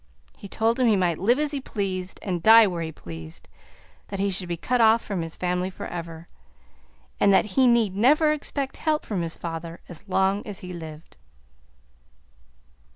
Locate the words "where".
2.65-2.81